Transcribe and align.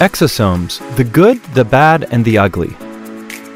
Exosomes 0.00 0.80
The 0.96 1.04
Good, 1.04 1.42
the 1.52 1.64
Bad, 1.64 2.08
and 2.10 2.24
the 2.24 2.38
Ugly 2.38 2.74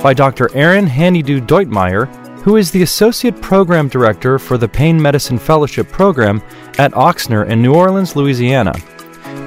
by 0.02 0.12
Dr. 0.12 0.54
Aaron 0.54 0.86
Hanyu-Deutmeyer, 0.86 2.06
who 2.42 2.56
is 2.56 2.70
the 2.70 2.82
Associate 2.82 3.40
Program 3.40 3.88
Director 3.88 4.38
for 4.38 4.58
the 4.58 4.68
Pain 4.68 5.00
Medicine 5.00 5.38
Fellowship 5.38 5.88
Program 5.88 6.42
at 6.76 6.92
Ochsner 6.92 7.48
in 7.48 7.62
New 7.62 7.74
Orleans, 7.74 8.14
Louisiana, 8.14 8.74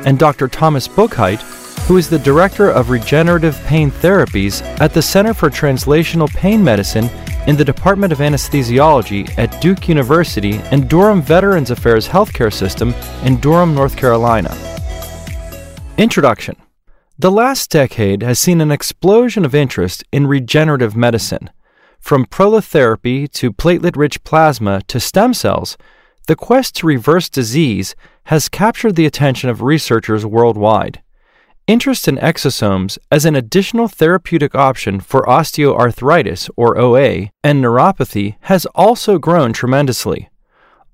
and 0.08 0.18
Dr. 0.18 0.48
Thomas 0.48 0.88
Buchheit, 0.88 1.40
who 1.86 1.98
is 1.98 2.10
the 2.10 2.18
Director 2.18 2.72
of 2.72 2.90
Regenerative 2.90 3.64
Pain 3.66 3.92
Therapies 3.92 4.64
at 4.82 4.92
the 4.92 5.02
Center 5.04 5.36
for 5.36 5.52
Translational 5.52 6.34
Pain 6.34 6.64
Medicine 6.64 7.08
in 7.46 7.56
the 7.56 7.64
Department 7.64 8.12
of 8.12 8.18
Anesthesiology 8.18 9.38
at 9.38 9.62
Duke 9.62 9.88
University 9.88 10.56
and 10.72 10.90
Durham 10.90 11.22
Veterans 11.22 11.70
Affairs 11.70 12.08
Healthcare 12.08 12.52
System 12.52 12.96
in 13.22 13.40
Durham, 13.40 13.76
North 13.76 13.96
Carolina. 13.96 14.58
Introduction 16.00 16.56
the 17.20 17.32
last 17.32 17.72
decade 17.72 18.22
has 18.22 18.38
seen 18.38 18.62
an 18.62 18.72
explosion 18.72 19.44
of 19.44 19.56
interest 19.56 20.04
in 20.12 20.28
regenerative 20.28 20.96
medicine. 20.96 21.50
From 22.00 22.28
prolotherapy 22.28 23.30
to 23.32 23.52
platelet 23.52 23.98
rich 23.98 24.24
plasma 24.24 24.84
to 24.84 25.00
stem 25.00 25.34
cells, 25.34 25.78
the 26.28 26.36
quest 26.36 26.76
to 26.76 26.88
reverse 26.88 27.28
disease 27.28 27.96
has 28.26 28.50
captured 28.50 28.96
the 28.96 29.08
attention 29.08 29.50
of 29.50 29.64
researchers 29.64 30.26
worldwide. 30.28 31.02
Interest 31.66 32.08
in 32.08 32.18
exosomes 32.18 33.00
as 33.12 33.26
an 33.26 33.36
additional 33.36 33.88
therapeutic 33.88 34.54
option 34.54 35.00
for 35.00 35.24
osteoarthritis, 35.24 36.50
or 36.56 36.78
OA, 36.78 37.30
and 37.44 37.64
neuropathy 37.64 38.36
has 38.42 38.66
also 38.76 39.18
grown 39.18 39.54
tremendously. 39.54 40.30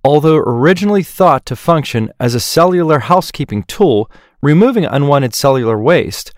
Although 0.05 0.37
originally 0.37 1.03
thought 1.03 1.45
to 1.47 1.55
function 1.55 2.11
as 2.19 2.33
a 2.33 2.39
cellular 2.39 2.99
housekeeping 2.99 3.63
tool 3.63 4.09
removing 4.43 4.83
unwanted 4.83 5.33
cellular 5.33 5.79
waste, 5.79 6.33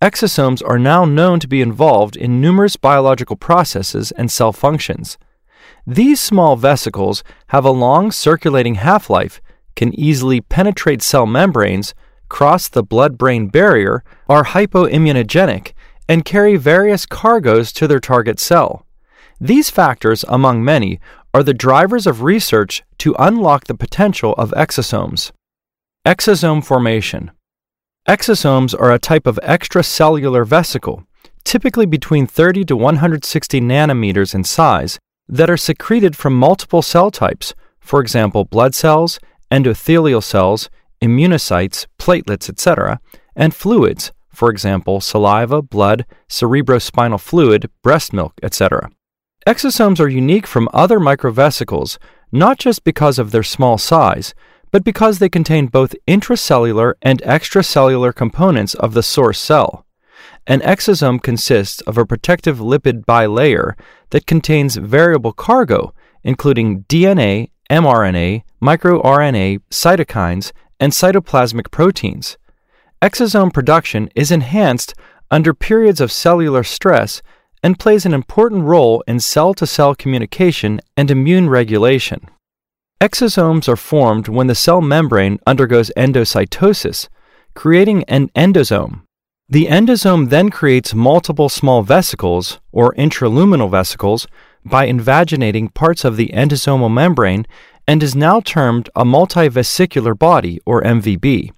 exosomes 0.00 0.62
are 0.66 0.78
now 0.78 1.04
known 1.04 1.38
to 1.38 1.46
be 1.46 1.60
involved 1.60 2.16
in 2.16 2.40
numerous 2.40 2.74
biological 2.76 3.36
processes 3.36 4.12
and 4.12 4.30
cell 4.30 4.50
functions. 4.50 5.18
These 5.86 6.22
small 6.22 6.56
vesicles 6.56 7.22
have 7.48 7.66
a 7.66 7.70
long 7.70 8.12
circulating 8.12 8.76
half 8.76 9.10
life, 9.10 9.42
can 9.76 9.92
easily 10.00 10.40
penetrate 10.40 11.02
cell 11.02 11.26
membranes, 11.26 11.92
cross 12.30 12.66
the 12.66 12.82
blood 12.82 13.18
brain 13.18 13.48
barrier, 13.48 14.02
are 14.26 14.44
hypoimmunogenic, 14.44 15.74
and 16.08 16.24
carry 16.24 16.56
various 16.56 17.04
cargoes 17.04 17.72
to 17.72 17.86
their 17.86 18.00
target 18.00 18.40
cell. 18.40 18.86
These 19.38 19.68
factors, 19.68 20.24
among 20.28 20.64
many, 20.64 20.98
are 21.34 21.42
the 21.42 21.52
drivers 21.52 22.06
of 22.06 22.22
research 22.22 22.82
to 23.00 23.14
unlock 23.18 23.64
the 23.64 23.74
potential 23.74 24.32
of 24.38 24.50
exosomes. 24.52 25.30
Exosome 26.06 26.64
formation. 26.64 27.30
Exosomes 28.10 28.74
are 28.76 28.90
a 28.90 28.98
type 28.98 29.24
of 29.24 29.38
extracellular 29.40 30.44
vesicle, 30.44 31.06
typically 31.44 31.86
between 31.86 32.26
30 32.26 32.64
to 32.64 32.76
160 32.76 33.60
nanometers 33.60 34.34
in 34.34 34.42
size, 34.42 34.98
that 35.28 35.48
are 35.48 35.56
secreted 35.56 36.16
from 36.16 36.34
multiple 36.34 36.82
cell 36.82 37.12
types, 37.12 37.54
for 37.78 38.00
example, 38.00 38.44
blood 38.44 38.74
cells, 38.74 39.20
endothelial 39.52 40.24
cells, 40.24 40.68
immunocytes, 41.00 41.86
platelets, 42.00 42.48
etc., 42.48 43.00
and 43.36 43.54
fluids, 43.54 44.10
for 44.34 44.50
example, 44.50 45.00
saliva, 45.00 45.62
blood, 45.62 46.04
cerebrospinal 46.28 47.20
fluid, 47.20 47.70
breast 47.80 48.12
milk, 48.12 48.32
etc. 48.42 48.90
Exosomes 49.46 50.00
are 50.00 50.08
unique 50.08 50.48
from 50.48 50.68
other 50.72 50.98
microvesicles 50.98 51.96
not 52.32 52.58
just 52.58 52.84
because 52.84 53.18
of 53.18 53.30
their 53.30 53.42
small 53.42 53.78
size, 53.78 54.34
but 54.70 54.84
because 54.84 55.18
they 55.18 55.28
contain 55.28 55.66
both 55.66 55.94
intracellular 56.06 56.94
and 57.02 57.22
extracellular 57.22 58.14
components 58.14 58.74
of 58.74 58.94
the 58.94 59.02
source 59.02 59.38
cell. 59.38 59.86
An 60.46 60.60
exosome 60.60 61.22
consists 61.22 61.80
of 61.82 61.98
a 61.98 62.06
protective 62.06 62.58
lipid 62.58 63.04
bilayer 63.04 63.74
that 64.10 64.26
contains 64.26 64.76
variable 64.76 65.32
cargo, 65.32 65.92
including 66.22 66.84
DNA, 66.84 67.50
mRNA, 67.70 68.42
microRNA, 68.62 69.60
cytokines, 69.70 70.52
and 70.78 70.92
cytoplasmic 70.92 71.70
proteins. 71.70 72.36
Exosome 73.02 73.52
production 73.52 74.10
is 74.14 74.30
enhanced 74.30 74.94
under 75.30 75.54
periods 75.54 76.00
of 76.00 76.10
cellular 76.10 76.64
stress 76.64 77.22
and 77.62 77.78
plays 77.78 78.04
an 78.04 78.14
important 78.14 78.64
role 78.64 79.02
in 79.06 79.20
cell 79.20 79.54
to 79.54 79.66
cell 79.66 79.94
communication 79.94 80.80
and 80.96 81.10
immune 81.10 81.48
regulation. 81.48 82.26
Exosomes 83.00 83.66
are 83.66 83.76
formed 83.76 84.28
when 84.28 84.46
the 84.46 84.54
cell 84.54 84.82
membrane 84.82 85.38
undergoes 85.46 85.90
endocytosis, 85.96 87.08
creating 87.54 88.04
an 88.04 88.28
endosome. 88.36 89.04
The 89.48 89.68
endosome 89.68 90.28
then 90.28 90.50
creates 90.50 90.92
multiple 90.92 91.48
small 91.48 91.82
vesicles, 91.82 92.60
or 92.72 92.92
intraluminal 92.96 93.70
vesicles, 93.70 94.26
by 94.66 94.86
invaginating 94.86 95.72
parts 95.72 96.04
of 96.04 96.18
the 96.18 96.28
endosomal 96.34 96.92
membrane 96.92 97.46
and 97.88 98.02
is 98.02 98.14
now 98.14 98.40
termed 98.40 98.90
a 98.94 99.06
multivesicular 99.06 100.16
body, 100.16 100.60
or 100.66 100.82
MVB. 100.82 101.52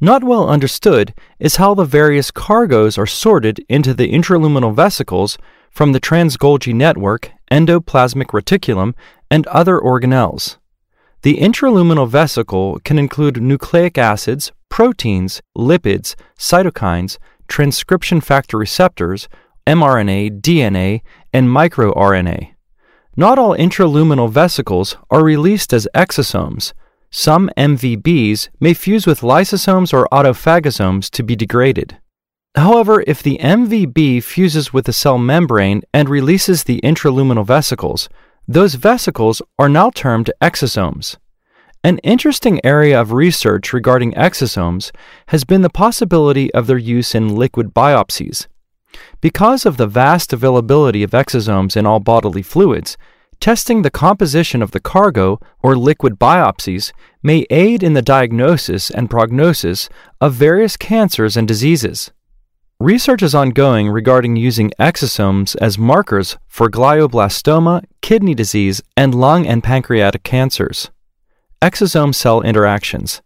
Not 0.00 0.24
well 0.24 0.48
understood 0.48 1.12
is 1.38 1.56
how 1.56 1.74
the 1.74 1.84
various 1.84 2.30
cargoes 2.30 2.96
are 2.96 3.06
sorted 3.06 3.62
into 3.68 3.92
the 3.92 4.10
intraluminal 4.10 4.74
vesicles 4.74 5.36
from 5.70 5.92
the 5.92 6.00
trans-Golgi 6.00 6.74
network, 6.74 7.30
endoplasmic 7.50 8.28
reticulum, 8.28 8.94
and 9.30 9.46
other 9.48 9.78
organelles. 9.78 10.56
The 11.22 11.36
intraluminal 11.36 12.08
vesicle 12.08 12.80
can 12.80 12.98
include 12.98 13.40
nucleic 13.40 13.96
acids, 13.96 14.50
proteins, 14.68 15.40
lipids, 15.56 16.16
cytokines, 16.36 17.18
transcription 17.46 18.20
factor 18.20 18.58
receptors, 18.58 19.28
mRNA, 19.64 20.40
DNA, 20.40 21.02
and 21.32 21.48
microRNA. 21.48 22.54
Not 23.16 23.38
all 23.38 23.56
intraluminal 23.56 24.30
vesicles 24.30 24.96
are 25.10 25.22
released 25.22 25.72
as 25.72 25.86
exosomes. 25.94 26.72
Some 27.12 27.50
MVBs 27.56 28.48
may 28.58 28.74
fuse 28.74 29.06
with 29.06 29.20
lysosomes 29.20 29.92
or 29.92 30.08
autophagosomes 30.10 31.08
to 31.10 31.22
be 31.22 31.36
degraded. 31.36 31.98
However, 32.56 33.04
if 33.06 33.22
the 33.22 33.38
MVB 33.38 34.24
fuses 34.24 34.72
with 34.72 34.86
the 34.86 34.92
cell 34.92 35.18
membrane 35.18 35.82
and 35.94 36.08
releases 36.08 36.64
the 36.64 36.80
intraluminal 36.82 37.46
vesicles, 37.46 38.08
those 38.48 38.74
vesicles 38.74 39.40
are 39.58 39.68
now 39.68 39.90
termed 39.90 40.30
exosomes. 40.40 41.16
An 41.84 41.98
interesting 41.98 42.60
area 42.64 43.00
of 43.00 43.12
research 43.12 43.72
regarding 43.72 44.12
exosomes 44.12 44.92
has 45.28 45.44
been 45.44 45.62
the 45.62 45.70
possibility 45.70 46.52
of 46.54 46.66
their 46.66 46.78
use 46.78 47.14
in 47.14 47.34
liquid 47.34 47.74
biopsies. 47.74 48.46
Because 49.20 49.66
of 49.66 49.76
the 49.76 49.86
vast 49.86 50.32
availability 50.32 51.02
of 51.02 51.10
exosomes 51.10 51.76
in 51.76 51.86
all 51.86 51.98
bodily 51.98 52.42
fluids, 52.42 52.96
testing 53.40 53.82
the 53.82 53.90
composition 53.90 54.62
of 54.62 54.70
the 54.70 54.80
cargo 54.80 55.40
or 55.60 55.76
liquid 55.76 56.18
biopsies 56.18 56.92
may 57.22 57.46
aid 57.50 57.82
in 57.82 57.94
the 57.94 58.02
diagnosis 58.02 58.90
and 58.90 59.10
prognosis 59.10 59.88
of 60.20 60.34
various 60.34 60.76
cancers 60.76 61.36
and 61.36 61.48
diseases. 61.48 62.12
Research 62.80 63.22
is 63.22 63.34
ongoing 63.34 63.88
regarding 63.88 64.36
using 64.36 64.72
exosomes 64.78 65.54
as 65.60 65.78
markers 65.78 66.36
for 66.48 66.68
glioblastoma, 66.68 67.84
kidney 68.00 68.34
disease, 68.34 68.82
and 68.96 69.14
lung 69.14 69.46
and 69.46 69.62
pancreatic 69.62 70.24
cancers. 70.24 70.90
Exosome 71.62 72.14
cell 72.14 72.42
interactions. 72.42 73.22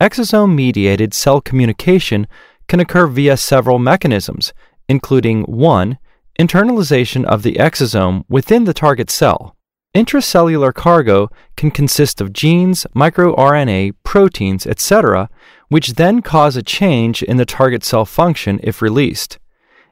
Exosome 0.00 0.54
mediated 0.54 1.14
cell 1.14 1.40
communication 1.40 2.26
can 2.68 2.80
occur 2.80 3.06
via 3.06 3.36
several 3.36 3.78
mechanisms, 3.78 4.52
including 4.88 5.44
1. 5.44 5.98
Internalization 6.38 7.24
of 7.24 7.42
the 7.42 7.54
exosome 7.54 8.24
within 8.28 8.64
the 8.64 8.74
target 8.74 9.10
cell. 9.10 9.55
Intracellular 9.96 10.74
cargo 10.74 11.30
can 11.56 11.70
consist 11.70 12.20
of 12.20 12.34
genes, 12.34 12.86
microRNA, 12.94 13.94
proteins, 14.02 14.66
etc., 14.66 15.30
which 15.68 15.94
then 15.94 16.20
cause 16.20 16.54
a 16.54 16.62
change 16.62 17.22
in 17.22 17.38
the 17.38 17.46
target 17.46 17.82
cell 17.82 18.04
function 18.04 18.60
if 18.62 18.82
released. 18.82 19.38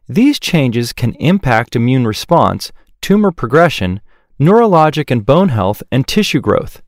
These 0.06 0.38
changes 0.38 0.92
can 0.92 1.14
impact 1.14 1.74
immune 1.74 2.06
response, 2.06 2.70
tumor 3.00 3.32
progression, 3.32 4.02
neurologic 4.38 5.10
and 5.10 5.24
bone 5.24 5.48
health, 5.48 5.82
and 5.90 6.06
tissue 6.06 6.42
growth. 6.42 6.82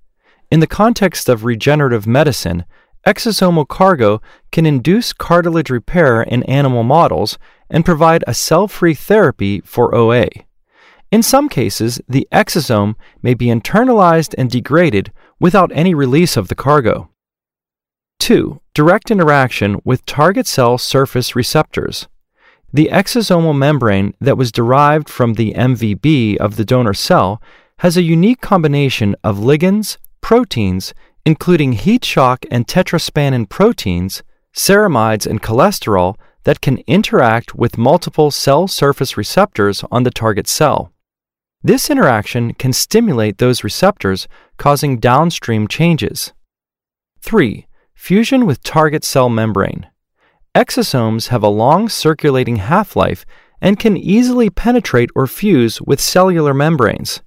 In 0.50 0.60
the 0.60 0.66
context 0.66 1.26
of 1.30 1.46
regenerative 1.46 2.06
medicine, 2.06 2.66
exosomal 3.06 3.66
cargo 3.66 4.20
can 4.52 4.66
induce 4.66 5.14
cartilage 5.14 5.70
repair 5.70 6.20
in 6.20 6.42
animal 6.42 6.82
models 6.82 7.38
and 7.70 7.82
provide 7.82 8.24
a 8.26 8.34
cell 8.34 8.68
free 8.68 8.92
therapy 8.92 9.62
for 9.62 9.94
OA. 9.94 10.28
In 11.12 11.22
some 11.22 11.48
cases, 11.48 12.00
the 12.08 12.26
exosome 12.32 12.96
may 13.22 13.34
be 13.34 13.46
internalized 13.46 14.34
and 14.36 14.50
degraded 14.50 15.12
without 15.38 15.70
any 15.72 15.94
release 15.94 16.36
of 16.36 16.48
the 16.48 16.54
cargo. 16.54 17.10
2. 18.18 18.60
Direct 18.74 19.10
interaction 19.10 19.80
with 19.84 20.04
target 20.04 20.46
cell 20.46 20.78
surface 20.78 21.36
receptors. 21.36 22.08
The 22.72 22.88
exosomal 22.90 23.56
membrane 23.56 24.14
that 24.20 24.36
was 24.36 24.50
derived 24.50 25.08
from 25.08 25.34
the 25.34 25.52
MVB 25.54 26.36
of 26.38 26.56
the 26.56 26.64
donor 26.64 26.94
cell 26.94 27.40
has 27.78 27.96
a 27.96 28.02
unique 28.02 28.40
combination 28.40 29.14
of 29.22 29.38
ligands, 29.38 29.98
proteins, 30.20 30.92
including 31.24 31.72
heat 31.72 32.04
shock 32.04 32.44
and 32.50 32.66
tetraspanin 32.66 33.48
proteins, 33.48 34.22
ceramides, 34.54 35.26
and 35.26 35.40
cholesterol 35.42 36.16
that 36.44 36.60
can 36.60 36.78
interact 36.86 37.54
with 37.54 37.78
multiple 37.78 38.30
cell 38.30 38.66
surface 38.66 39.16
receptors 39.16 39.84
on 39.90 40.02
the 40.02 40.10
target 40.10 40.48
cell. 40.48 40.92
This 41.62 41.90
interaction 41.90 42.54
can 42.54 42.72
stimulate 42.72 43.38
those 43.38 43.64
receptors, 43.64 44.28
causing 44.56 44.98
downstream 44.98 45.66
changes. 45.66 46.32
3. 47.20 47.66
Fusion 47.94 48.46
with 48.46 48.62
target 48.62 49.04
cell 49.04 49.28
membrane. 49.28 49.86
Exosomes 50.54 51.28
have 51.28 51.42
a 51.42 51.48
long 51.48 51.88
circulating 51.88 52.56
half 52.56 52.94
life 52.94 53.26
and 53.60 53.78
can 53.78 53.96
easily 53.96 54.48
penetrate 54.48 55.10
or 55.14 55.26
fuse 55.26 55.80
with 55.80 56.00
cellular 56.00 56.54
membranes. 56.54 57.22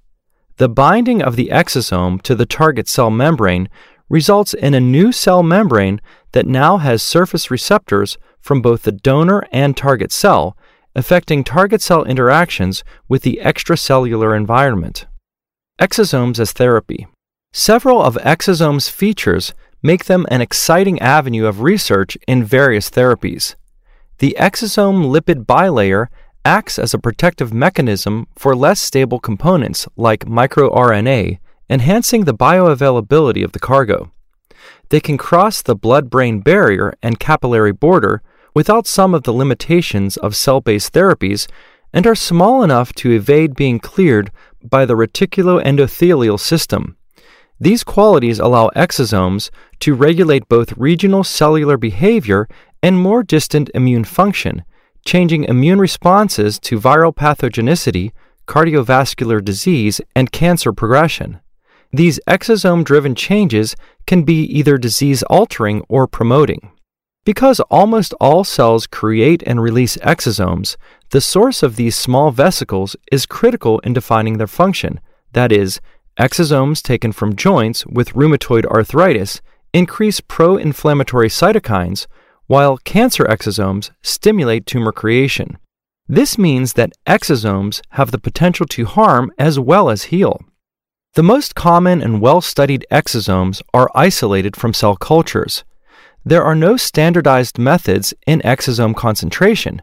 The 0.56 0.68
binding 0.68 1.22
of 1.22 1.36
the 1.36 1.50
exosome 1.52 2.22
to 2.22 2.34
the 2.34 2.46
target 2.46 2.88
cell 2.88 3.10
membrane 3.10 3.68
results 4.08 4.54
in 4.54 4.74
a 4.74 4.80
new 4.80 5.12
cell 5.12 5.42
membrane 5.42 6.00
that 6.32 6.46
now 6.46 6.78
has 6.78 7.02
surface 7.02 7.50
receptors 7.50 8.18
from 8.40 8.62
both 8.62 8.82
the 8.82 8.92
donor 8.92 9.44
and 9.52 9.76
target 9.76 10.12
cell, 10.12 10.56
affecting 10.94 11.44
target 11.44 11.80
cell 11.80 12.04
interactions 12.04 12.82
with 13.08 13.22
the 13.22 13.40
extracellular 13.42 14.36
environment. 14.36 15.06
Exosomes 15.80 16.38
as 16.38 16.52
therapy. 16.52 17.06
Several 17.52 18.02
of 18.02 18.16
exosomes' 18.16 18.90
features 18.90 19.54
make 19.82 20.04
them 20.04 20.26
an 20.30 20.40
exciting 20.40 21.00
avenue 21.00 21.46
of 21.46 21.62
research 21.62 22.18
in 22.28 22.44
various 22.44 22.90
therapies. 22.90 23.54
The 24.18 24.36
exosome 24.38 25.10
lipid 25.10 25.46
bilayer 25.46 26.08
acts 26.44 26.78
as 26.78 26.94
a 26.94 26.98
protective 26.98 27.52
mechanism 27.52 28.26
for 28.36 28.54
less 28.54 28.80
stable 28.80 29.18
components 29.18 29.88
like 29.96 30.26
microRNA, 30.26 31.38
enhancing 31.68 32.24
the 32.24 32.34
bioavailability 32.34 33.44
of 33.44 33.52
the 33.52 33.58
cargo. 33.58 34.12
They 34.90 35.00
can 35.00 35.16
cross 35.16 35.62
the 35.62 35.76
blood 35.76 36.10
brain 36.10 36.40
barrier 36.40 36.94
and 37.02 37.20
capillary 37.20 37.72
border 37.72 38.22
without 38.54 38.86
some 38.86 39.14
of 39.14 39.22
the 39.22 39.32
limitations 39.32 40.16
of 40.18 40.36
cell 40.36 40.60
based 40.60 40.92
therapies 40.92 41.46
and 41.92 42.06
are 42.06 42.14
small 42.14 42.62
enough 42.62 42.92
to 42.94 43.10
evade 43.12 43.54
being 43.54 43.78
cleared 43.78 44.30
by 44.62 44.84
the 44.84 44.94
reticuloendothelial 44.94 46.38
system. 46.38 46.96
These 47.58 47.84
qualities 47.84 48.38
allow 48.38 48.70
exosomes 48.74 49.50
to 49.80 49.94
regulate 49.94 50.48
both 50.48 50.76
regional 50.78 51.24
cellular 51.24 51.76
behavior 51.76 52.48
and 52.82 52.98
more 52.98 53.22
distant 53.22 53.70
immune 53.74 54.04
function, 54.04 54.64
changing 55.04 55.44
immune 55.44 55.78
responses 55.78 56.58
to 56.60 56.80
viral 56.80 57.14
pathogenicity, 57.14 58.12
cardiovascular 58.46 59.44
disease, 59.44 60.00
and 60.16 60.32
cancer 60.32 60.72
progression. 60.72 61.40
These 61.92 62.20
exosome 62.26 62.84
driven 62.84 63.14
changes 63.14 63.76
can 64.06 64.22
be 64.22 64.44
either 64.44 64.78
disease 64.78 65.22
altering 65.24 65.82
or 65.88 66.06
promoting. 66.06 66.70
Because 67.32 67.60
almost 67.70 68.12
all 68.14 68.42
cells 68.42 68.88
create 68.88 69.44
and 69.46 69.62
release 69.62 69.96
exosomes, 69.98 70.76
the 71.10 71.20
source 71.20 71.62
of 71.62 71.76
these 71.76 71.94
small 71.94 72.32
vesicles 72.32 72.96
is 73.12 73.24
critical 73.24 73.78
in 73.84 73.92
defining 73.92 74.38
their 74.38 74.48
function. 74.48 74.98
That 75.32 75.52
is, 75.52 75.80
exosomes 76.18 76.82
taken 76.82 77.12
from 77.12 77.36
joints 77.36 77.86
with 77.86 78.14
rheumatoid 78.14 78.64
arthritis 78.64 79.40
increase 79.72 80.20
pro 80.20 80.56
inflammatory 80.56 81.28
cytokines, 81.28 82.08
while 82.48 82.78
cancer 82.78 83.24
exosomes 83.26 83.92
stimulate 84.02 84.66
tumor 84.66 84.90
creation. 84.90 85.56
This 86.08 86.36
means 86.36 86.72
that 86.72 86.94
exosomes 87.06 87.80
have 87.90 88.10
the 88.10 88.18
potential 88.18 88.66
to 88.70 88.86
harm 88.86 89.30
as 89.38 89.56
well 89.56 89.88
as 89.88 90.10
heal. 90.10 90.40
The 91.14 91.22
most 91.22 91.54
common 91.54 92.02
and 92.02 92.20
well 92.20 92.40
studied 92.40 92.84
exosomes 92.90 93.62
are 93.72 93.88
isolated 93.94 94.56
from 94.56 94.74
cell 94.74 94.96
cultures. 94.96 95.62
There 96.24 96.44
are 96.44 96.54
no 96.54 96.76
standardized 96.76 97.58
methods 97.58 98.12
in 98.26 98.40
exosome 98.40 98.94
concentration, 98.94 99.80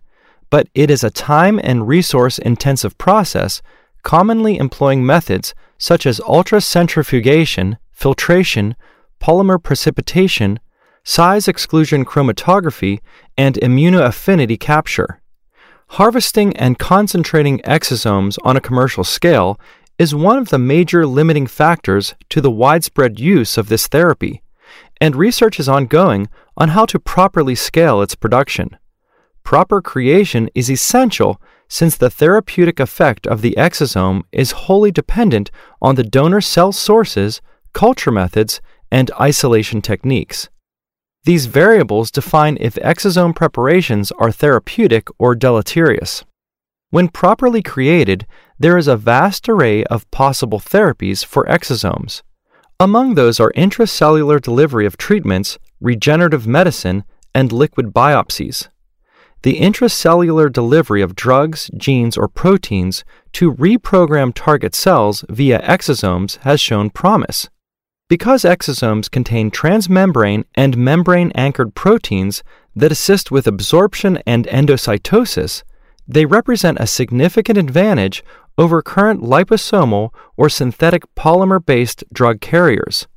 but 0.51 0.67
it 0.75 0.91
is 0.91 1.03
a 1.03 1.09
time 1.09 1.59
and 1.63 1.87
resource 1.87 2.37
intensive 2.37 2.95
process, 2.99 3.63
commonly 4.03 4.57
employing 4.57 5.03
methods 5.03 5.55
such 5.79 6.05
as 6.05 6.19
ultracentrifugation, 6.19 7.77
filtration, 7.91 8.75
polymer 9.19 9.61
precipitation, 9.61 10.59
size 11.03 11.47
exclusion 11.47 12.05
chromatography, 12.05 12.99
and 13.35 13.55
immunoaffinity 13.55 14.59
capture. 14.59 15.19
Harvesting 15.91 16.55
and 16.55 16.77
concentrating 16.77 17.59
exosomes 17.59 18.37
on 18.43 18.55
a 18.55 18.61
commercial 18.61 19.03
scale 19.03 19.59
is 19.97 20.13
one 20.13 20.37
of 20.37 20.49
the 20.49 20.59
major 20.59 21.07
limiting 21.07 21.47
factors 21.47 22.13
to 22.29 22.41
the 22.41 22.51
widespread 22.51 23.19
use 23.19 23.57
of 23.57 23.69
this 23.69 23.87
therapy 23.87 24.43
and 24.99 25.15
research 25.15 25.59
is 25.59 25.69
ongoing 25.69 26.27
on 26.55 26.69
how 26.69 26.85
to 26.85 26.99
properly 26.99 27.55
scale 27.55 28.01
its 28.01 28.15
production. 28.15 28.77
Proper 29.43 29.81
creation 29.81 30.49
is 30.53 30.69
essential 30.69 31.41
since 31.69 31.97
the 31.97 32.09
therapeutic 32.09 32.79
effect 32.79 33.27
of 33.27 33.41
the 33.41 33.55
exosome 33.57 34.23
is 34.31 34.51
wholly 34.51 34.91
dependent 34.91 35.51
on 35.81 35.95
the 35.95 36.03
donor 36.03 36.41
cell 36.41 36.71
sources, 36.71 37.41
culture 37.73 38.11
methods, 38.11 38.61
and 38.91 39.11
isolation 39.19 39.81
techniques. 39.81 40.49
These 41.25 41.47
variables 41.47 42.09
define 42.09 42.57
if 42.61 42.75
exosome 42.75 43.35
preparations 43.35 44.11
are 44.13 44.31
therapeutic 44.31 45.09
or 45.19 45.35
deleterious. 45.35 46.23
When 46.89 47.09
properly 47.09 47.61
created, 47.61 48.25
there 48.57 48.77
is 48.77 48.87
a 48.87 48.95
vast 48.95 49.49
array 49.49 49.83
of 49.85 50.09
possible 50.09 50.59
therapies 50.59 51.25
for 51.25 51.43
exosomes. 51.45 52.21
Among 52.79 53.15
those 53.15 53.39
are 53.39 53.51
intracellular 53.53 54.39
delivery 54.39 54.85
of 54.85 54.97
treatments, 54.97 55.57
regenerative 55.81 56.45
medicine, 56.45 57.05
and 57.33 57.51
liquid 57.51 57.87
biopsies. 57.87 58.67
The 59.41 59.59
intracellular 59.59 60.53
delivery 60.53 61.01
of 61.01 61.15
drugs, 61.15 61.71
genes, 61.75 62.15
or 62.15 62.27
proteins 62.27 63.03
to 63.33 63.55
reprogram 63.55 64.31
target 64.31 64.75
cells 64.75 65.25
via 65.27 65.59
exosomes 65.63 66.37
has 66.43 66.61
shown 66.61 66.91
promise. 66.91 67.49
Because 68.09 68.43
exosomes 68.43 69.09
contain 69.09 69.49
transmembrane 69.49 70.43
and 70.53 70.77
membrane 70.77 71.31
anchored 71.33 71.73
proteins 71.73 72.43
that 72.75 72.91
assist 72.91 73.31
with 73.31 73.47
absorption 73.47 74.19
and 74.27 74.45
endocytosis, 74.45 75.63
they 76.07 76.25
represent 76.25 76.77
a 76.79 76.85
significant 76.85 77.57
advantage 77.57 78.23
over 78.57 78.81
current 78.81 79.21
liposomal 79.21 80.13
or 80.35 80.49
synthetic 80.49 81.03
polymer 81.15 81.63
based 81.63 82.03
drug 82.11 82.41
carriers. 82.41 83.07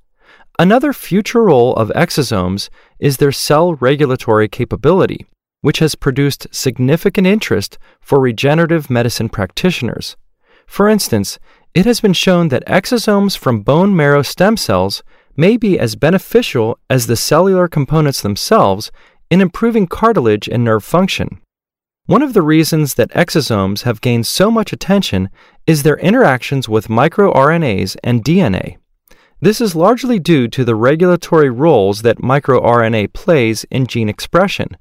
Another 0.58 0.92
future 0.92 1.42
role 1.42 1.74
of 1.76 1.88
exosomes 1.96 2.68
is 2.98 3.16
their 3.16 3.32
cell 3.32 3.74
regulatory 3.76 4.48
capability, 4.48 5.26
which 5.62 5.78
has 5.78 5.94
produced 5.94 6.46
significant 6.50 7.26
interest 7.26 7.78
for 8.00 8.20
regenerative 8.20 8.90
medicine 8.90 9.28
practitioners. 9.28 10.16
For 10.66 10.88
instance, 10.88 11.38
it 11.74 11.86
has 11.86 12.00
been 12.00 12.12
shown 12.12 12.48
that 12.48 12.66
exosomes 12.66 13.38
from 13.38 13.62
bone 13.62 13.96
marrow 13.96 14.22
stem 14.22 14.56
cells 14.56 15.02
may 15.36 15.56
be 15.56 15.78
as 15.78 15.96
beneficial 15.96 16.78
as 16.90 17.06
the 17.06 17.16
cellular 17.16 17.66
components 17.66 18.20
themselves 18.20 18.92
in 19.30 19.40
improving 19.40 19.86
cartilage 19.86 20.48
and 20.48 20.64
nerve 20.64 20.84
function. 20.84 21.40
One 22.10 22.22
of 22.22 22.32
the 22.32 22.42
reasons 22.42 22.94
that 22.94 23.12
exosomes 23.12 23.82
have 23.82 24.00
gained 24.00 24.26
so 24.26 24.50
much 24.50 24.72
attention 24.72 25.30
is 25.64 25.84
their 25.84 25.96
interactions 25.98 26.68
with 26.68 26.88
microRNAs 26.88 27.96
and 28.02 28.24
DNA. 28.24 28.78
This 29.40 29.60
is 29.60 29.76
largely 29.76 30.18
due 30.18 30.48
to 30.48 30.64
the 30.64 30.74
regulatory 30.74 31.50
roles 31.50 32.02
that 32.02 32.18
microRNA 32.18 33.12
plays 33.12 33.62
in 33.70 33.86
gene 33.86 34.08
expression. 34.08 34.76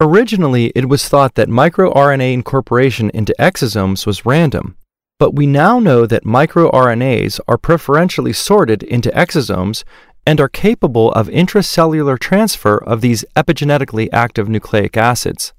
Originally, 0.00 0.72
it 0.74 0.88
was 0.88 1.08
thought 1.08 1.36
that 1.36 1.48
microRNA 1.48 2.32
incorporation 2.32 3.08
into 3.10 3.36
exosomes 3.38 4.04
was 4.04 4.26
random, 4.26 4.76
but 5.20 5.36
we 5.36 5.46
now 5.46 5.78
know 5.78 6.06
that 6.06 6.24
microRNAs 6.24 7.38
are 7.46 7.56
preferentially 7.56 8.32
sorted 8.32 8.82
into 8.82 9.10
exosomes 9.10 9.84
and 10.26 10.40
are 10.40 10.48
capable 10.48 11.12
of 11.12 11.28
intracellular 11.28 12.18
transfer 12.18 12.78
of 12.78 13.00
these 13.00 13.24
epigenetically 13.36 14.08
active 14.12 14.48
nucleic 14.48 14.96
acids 14.96 15.52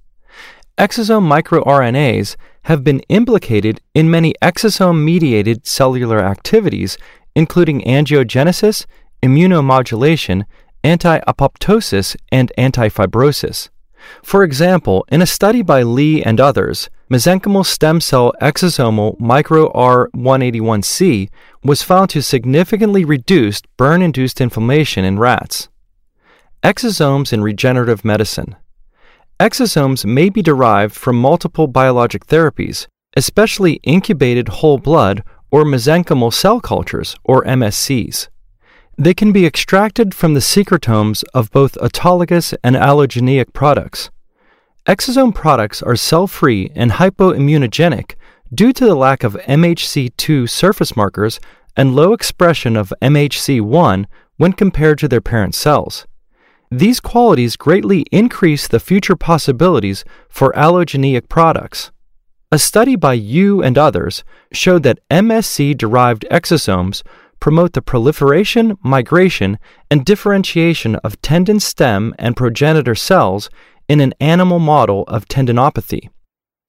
exosome 0.78 1.26
microRNAs 1.26 2.36
have 2.64 2.84
been 2.84 3.00
implicated 3.10 3.80
in 3.94 4.10
many 4.10 4.34
exosome 4.42 5.04
mediated 5.04 5.66
cellular 5.66 6.20
activities, 6.20 6.98
including 7.36 7.82
angiogenesis, 7.82 8.86
immunomodulation, 9.24 10.44
anti 10.84 11.20
apoptosis, 11.20 12.16
and 12.32 12.52
antifibrosis. 12.58 13.70
For 14.24 14.44
example, 14.44 15.06
in 15.10 15.22
a 15.22 15.26
study 15.26 15.62
by 15.62 15.84
Lee 15.84 16.22
and 16.22 16.40
others, 16.40 16.90
mesenchymal 17.10 17.66
stem 17.66 18.02
cell 18.02 18.34
exosomal 18.42 19.20
micro 19.20 19.72
R181C 19.74 21.30
was 21.64 21.82
found 21.82 22.10
to 22.12 22.22
significantly 22.22 23.04
reduce 23.04 23.62
burn 23.78 24.02
induced 24.02 24.42
inflammation 24.42 25.06
in 25.06 25.18
rats. 25.18 25.70
Exosomes 26.64 27.34
in 27.34 27.42
regenerative 27.42 28.06
medicine. 28.06 28.56
Exosomes 29.40 30.06
may 30.06 30.30
be 30.30 30.42
derived 30.42 30.96
from 30.96 31.18
multiple 31.20 31.68
biologic 31.68 32.26
therapies, 32.28 32.88
especially 33.18 33.82
incubated 33.84 34.48
whole 34.48 34.78
blood 34.78 35.24
or 35.52 35.66
mesenchymal 35.66 36.32
cell 36.32 36.62
cultures, 36.62 37.18
or 37.26 37.44
MSCs. 37.44 38.30
They 38.98 39.14
can 39.14 39.34
be 39.34 39.46
extracted 39.46 40.14
from 40.14 40.36
the 40.36 40.40
secretomes 40.40 41.26
of 41.34 41.52
both 41.52 41.76
autologous 41.76 42.56
and 42.64 42.78
allogeneic 42.78 43.52
products. 43.52 44.10
Exosome 44.86 45.36
products 45.36 45.84
are 45.84 45.98
cell 45.98 46.28
free 46.28 46.72
and 46.74 46.92
hypoimmunogenic 46.92 48.16
due 48.54 48.72
to 48.72 48.86
the 48.86 48.96
lack 48.96 49.26
of 49.26 49.34
MHC2 49.34 50.50
surface 50.50 50.96
markers 50.96 51.42
and 51.76 51.94
low 51.94 52.14
expression 52.14 52.78
of 52.78 52.94
MHC1 53.02 54.06
when 54.38 54.54
compared 54.54 54.98
to 55.00 55.10
their 55.10 55.22
parent 55.22 55.56
cells. 55.56 56.06
These 56.72 57.00
qualities 57.00 57.56
greatly 57.56 58.06
increase 58.12 58.68
the 58.68 58.80
future 58.80 59.16
possibilities 59.16 60.04
for 60.30 60.52
allogeneic 60.54 61.30
products. 61.30 61.92
A 62.52 62.60
study 62.60 62.96
by 62.96 63.14
Yu 63.14 63.62
and 63.62 63.78
others 63.78 64.24
showed 64.52 64.84
that 64.84 65.00
MSC 65.10 65.78
derived 65.78 66.26
exosomes 66.32 67.04
promote 67.40 67.74
the 67.74 67.82
proliferation, 67.82 68.78
migration, 68.84 69.60
and 69.92 70.06
differentiation 70.06 70.96
of 70.98 71.22
tendon 71.22 71.60
stem 71.60 72.16
and 72.18 72.36
progenitor 72.36 72.96
cells 72.96 73.50
in 73.88 74.00
an 74.00 74.14
animal 74.20 74.60
model 74.60 75.04
of 75.08 75.28
tendinopathy. 75.28 76.10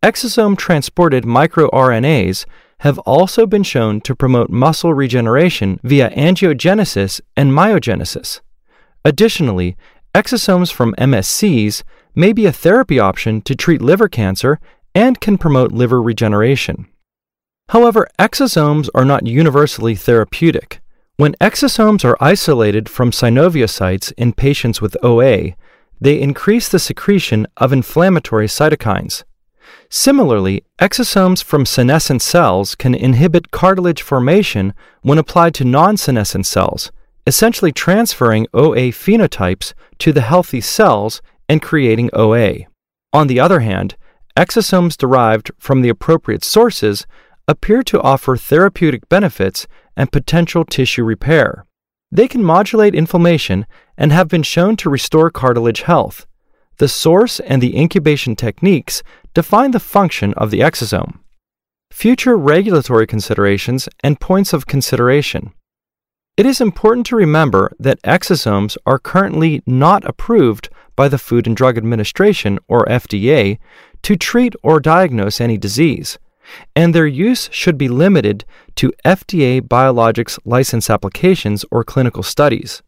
Exosome 0.02 0.58
transported 0.58 1.24
microRNAs 1.24 2.44
have 2.80 2.98
also 3.00 3.46
been 3.46 3.62
shown 3.62 4.00
to 4.02 4.14
promote 4.14 4.50
muscle 4.50 4.92
regeneration 4.92 5.80
via 5.82 6.10
angiogenesis 6.10 7.20
and 7.36 7.52
myogenesis. 7.52 8.40
Additionally, 9.06 9.76
exosomes 10.16 10.72
from 10.72 10.92
MSCs 10.98 11.84
may 12.16 12.32
be 12.32 12.44
a 12.44 12.50
therapy 12.50 12.98
option 12.98 13.40
to 13.42 13.54
treat 13.54 13.80
liver 13.80 14.08
cancer 14.08 14.58
and 14.96 15.20
can 15.20 15.38
promote 15.38 15.70
liver 15.70 16.02
regeneration. 16.02 16.88
However, 17.68 18.08
exosomes 18.18 18.88
are 18.96 19.04
not 19.04 19.24
universally 19.24 19.94
therapeutic. 19.94 20.80
When 21.18 21.36
exosomes 21.40 22.04
are 22.04 22.16
isolated 22.20 22.88
from 22.88 23.12
synoviocytes 23.12 24.12
in 24.16 24.32
patients 24.32 24.82
with 24.82 24.96
OA, 25.04 25.54
they 26.00 26.20
increase 26.20 26.68
the 26.68 26.80
secretion 26.80 27.46
of 27.58 27.72
inflammatory 27.72 28.48
cytokines. 28.48 29.22
Similarly, 29.88 30.64
exosomes 30.80 31.44
from 31.44 31.64
senescent 31.64 32.22
cells 32.22 32.74
can 32.74 32.92
inhibit 32.92 33.52
cartilage 33.52 34.02
formation 34.02 34.74
when 35.02 35.18
applied 35.18 35.54
to 35.54 35.64
non 35.64 35.96
senescent 35.96 36.44
cells, 36.44 36.90
essentially 37.26 37.72
transferring 37.72 38.46
OA 38.54 38.92
phenotypes 38.92 39.74
to 39.98 40.12
the 40.12 40.20
healthy 40.20 40.60
cells 40.60 41.20
and 41.48 41.62
creating 41.62 42.10
OA. 42.12 42.58
On 43.12 43.26
the 43.26 43.40
other 43.40 43.60
hand, 43.60 43.96
exosomes 44.36 44.96
derived 44.96 45.50
from 45.58 45.82
the 45.82 45.88
appropriate 45.88 46.44
sources 46.44 47.06
appear 47.48 47.82
to 47.82 48.00
offer 48.00 48.36
therapeutic 48.36 49.08
benefits 49.08 49.66
and 49.96 50.12
potential 50.12 50.64
tissue 50.64 51.04
repair. 51.04 51.64
They 52.12 52.28
can 52.28 52.42
modulate 52.42 52.94
inflammation 52.94 53.66
and 53.96 54.12
have 54.12 54.28
been 54.28 54.42
shown 54.42 54.76
to 54.76 54.90
restore 54.90 55.30
cartilage 55.30 55.82
health. 55.82 56.26
The 56.78 56.88
source 56.88 57.40
and 57.40 57.62
the 57.62 57.76
incubation 57.76 58.36
techniques 58.36 59.02
define 59.32 59.70
the 59.70 59.80
function 59.80 60.34
of 60.34 60.50
the 60.50 60.60
exosome. 60.60 61.20
Future 61.90 62.36
regulatory 62.36 63.06
considerations 63.06 63.88
and 64.02 64.20
points 64.20 64.52
of 64.52 64.66
consideration. 64.66 65.52
It 66.36 66.44
is 66.44 66.60
important 66.60 67.06
to 67.06 67.16
remember 67.16 67.72
that 67.80 68.02
exosomes 68.02 68.76
are 68.84 68.98
currently 68.98 69.62
not 69.64 70.04
approved 70.04 70.68
by 70.94 71.08
the 71.08 71.16
Food 71.16 71.46
and 71.46 71.56
Drug 71.56 71.78
Administration, 71.78 72.58
or 72.68 72.84
FDA, 72.84 73.58
to 74.02 74.16
treat 74.16 74.54
or 74.62 74.78
diagnose 74.78 75.40
any 75.40 75.56
disease, 75.56 76.18
and 76.74 76.94
their 76.94 77.06
use 77.06 77.48
should 77.52 77.78
be 77.78 77.88
limited 77.88 78.44
to 78.74 78.92
FDA 79.02 79.62
biologics 79.62 80.38
license 80.44 80.90
applications 80.90 81.64
or 81.70 81.82
clinical 81.82 82.22
studies. 82.22 82.82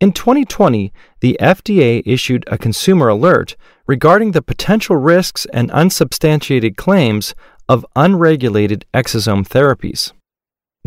In 0.00 0.10
2020, 0.10 0.92
the 1.20 1.36
FDA 1.40 2.02
issued 2.04 2.44
a 2.48 2.58
consumer 2.58 3.08
alert 3.08 3.54
regarding 3.86 4.32
the 4.32 4.42
potential 4.42 4.96
risks 4.96 5.46
and 5.52 5.70
unsubstantiated 5.70 6.76
claims 6.76 7.32
of 7.68 7.86
unregulated 7.94 8.86
exosome 8.92 9.46
therapies. 9.46 10.12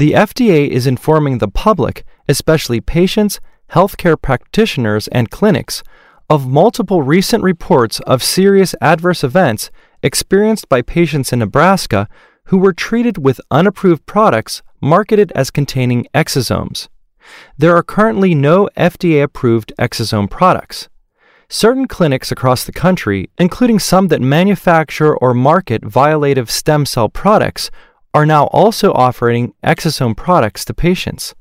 The 0.01 0.13
FDA 0.13 0.67
is 0.67 0.87
informing 0.87 1.37
the 1.37 1.47
public, 1.47 2.03
especially 2.27 2.81
patients, 2.81 3.39
healthcare 3.69 4.19
practitioners, 4.19 5.07
and 5.09 5.29
clinics, 5.29 5.83
of 6.27 6.47
multiple 6.47 7.03
recent 7.03 7.43
reports 7.43 7.99
of 8.07 8.23
serious 8.23 8.73
adverse 8.81 9.23
events 9.23 9.69
experienced 10.01 10.67
by 10.67 10.81
patients 10.81 11.31
in 11.31 11.37
Nebraska 11.37 12.07
who 12.45 12.57
were 12.57 12.73
treated 12.73 13.19
with 13.19 13.39
unapproved 13.51 14.07
products 14.07 14.63
marketed 14.81 15.31
as 15.35 15.51
containing 15.51 16.07
exosomes. 16.15 16.87
There 17.59 17.75
are 17.75 17.83
currently 17.83 18.33
no 18.33 18.69
FDA 18.75 19.21
approved 19.21 19.71
exosome 19.77 20.31
products. 20.31 20.89
Certain 21.47 21.87
clinics 21.87 22.31
across 22.31 22.63
the 22.63 22.71
country, 22.71 23.29
including 23.37 23.77
some 23.77 24.07
that 24.07 24.19
manufacture 24.19 25.15
or 25.15 25.35
market 25.35 25.83
violative 25.83 26.49
stem 26.49 26.87
cell 26.87 27.07
products, 27.07 27.69
are 28.13 28.25
now 28.25 28.45
also 28.47 28.91
offering 28.93 29.53
exosome 29.63 30.15
products 30.15 30.65
to 30.65 30.73
patients. 30.73 31.33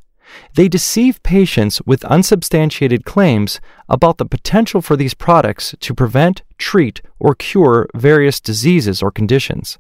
They 0.54 0.68
deceive 0.68 1.22
patients 1.22 1.82
with 1.82 2.04
unsubstantiated 2.04 3.04
claims 3.04 3.60
about 3.88 4.18
the 4.18 4.24
potential 4.26 4.80
for 4.80 4.96
these 4.96 5.14
products 5.14 5.74
to 5.80 5.94
prevent, 5.94 6.42
treat, 6.58 7.02
or 7.18 7.34
cure 7.34 7.88
various 7.94 8.40
diseases 8.40 9.02
or 9.02 9.10
conditions. 9.10 9.78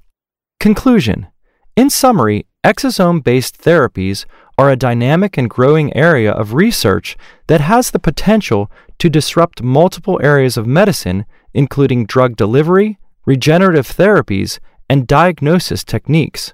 Conclusion 0.58 1.28
In 1.76 1.88
summary, 1.88 2.46
exosome 2.64 3.22
based 3.22 3.62
therapies 3.62 4.26
are 4.58 4.70
a 4.70 4.76
dynamic 4.76 5.38
and 5.38 5.48
growing 5.48 5.96
area 5.96 6.32
of 6.32 6.54
research 6.54 7.16
that 7.46 7.60
has 7.60 7.90
the 7.90 7.98
potential 7.98 8.70
to 8.98 9.08
disrupt 9.08 9.62
multiple 9.62 10.20
areas 10.22 10.56
of 10.56 10.66
medicine, 10.66 11.24
including 11.54 12.04
drug 12.04 12.36
delivery, 12.36 12.98
regenerative 13.24 13.86
therapies, 13.86 14.58
and 14.88 15.06
diagnosis 15.06 15.84
techniques. 15.84 16.52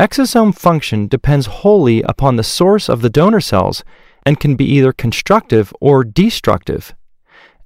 Exosome 0.00 0.56
function 0.56 1.08
depends 1.08 1.46
wholly 1.46 2.02
upon 2.02 2.36
the 2.36 2.44
source 2.44 2.88
of 2.88 3.02
the 3.02 3.10
donor 3.10 3.40
cells 3.40 3.82
and 4.24 4.38
can 4.38 4.54
be 4.54 4.64
either 4.64 4.92
constructive 4.92 5.72
or 5.80 6.04
destructive. 6.04 6.94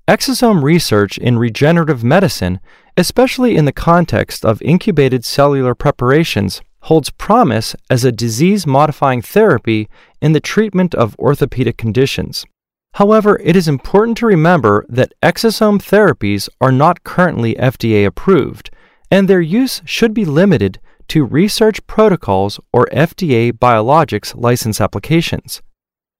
Exosome 0.08 0.62
research 0.62 1.18
in 1.18 1.38
regenerative 1.38 2.02
medicine, 2.02 2.58
especially 2.96 3.54
in 3.54 3.66
the 3.66 3.72
context 3.72 4.46
of 4.46 4.62
incubated 4.62 5.26
cellular 5.26 5.74
preparations, 5.74 6.62
holds 6.84 7.10
promise 7.10 7.76
as 7.90 8.02
a 8.02 8.10
disease 8.10 8.66
modifying 8.66 9.20
therapy 9.20 9.86
in 10.22 10.32
the 10.32 10.40
treatment 10.40 10.94
of 10.94 11.14
orthopedic 11.18 11.76
conditions. 11.76 12.46
However, 12.94 13.38
it 13.44 13.56
is 13.56 13.68
important 13.68 14.16
to 14.18 14.26
remember 14.26 14.86
that 14.88 15.12
exosome 15.22 15.82
therapies 15.82 16.48
are 16.62 16.72
not 16.72 17.04
currently 17.04 17.54
FDA 17.56 18.06
approved, 18.06 18.70
and 19.10 19.28
their 19.28 19.42
use 19.42 19.82
should 19.84 20.14
be 20.14 20.24
limited 20.24 20.80
to 21.12 21.26
research 21.26 21.86
protocols 21.86 22.58
or 22.72 22.88
FDA 22.90 23.52
biologics 23.52 24.34
license 24.34 24.80
applications. 24.80 25.60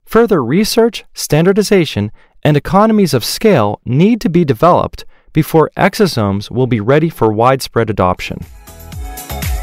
Further 0.05 0.45
research, 0.45 1.07
standardization, 1.15 2.13
and 2.43 2.59
economies 2.59 3.15
of 3.15 3.25
scale 3.25 3.81
need 3.87 4.21
to 4.21 4.29
be 4.29 4.45
developed 4.45 5.07
before 5.33 5.71
exosomes 5.79 6.51
will 6.51 6.67
be 6.67 6.79
ready 6.79 7.09
for 7.09 7.33
widespread 7.33 7.89
adoption. 7.89 8.41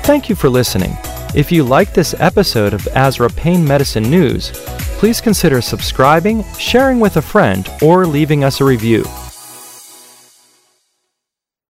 Thank 0.01 0.29
you 0.29 0.36
for 0.36 0.50
listening. 0.50 0.98
If 1.36 1.51
you 1.51 1.63
like 1.63 1.93
this 1.93 2.15
episode 2.17 2.74
of 2.74 2.81
ASRA 2.95 3.29
Pain 3.36 3.63
Medicine 3.63 4.09
News, 4.09 4.50
please 4.98 5.21
consider 5.21 5.62
subscribing, 5.62 6.43
sharing 6.57 7.00
with 7.00 7.17
a 7.17 7.21
friend, 7.21 7.69
or 7.83 8.07
leaving 8.07 8.43
us 8.43 8.62
a 8.62 8.65
review. 8.65 9.05